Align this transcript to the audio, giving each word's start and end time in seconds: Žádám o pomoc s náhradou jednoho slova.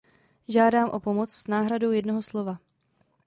Žádám 0.47 0.89
o 0.89 0.99
pomoc 0.99 1.31
s 1.33 1.47
náhradou 1.47 1.91
jednoho 1.91 2.23
slova. 2.23 2.59